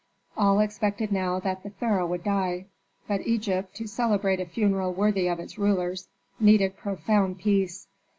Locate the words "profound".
6.75-7.37